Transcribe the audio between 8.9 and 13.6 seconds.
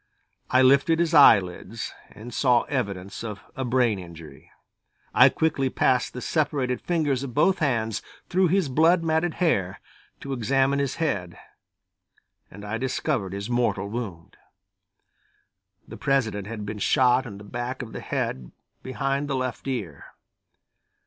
matted hair to examine his head, and I discovered his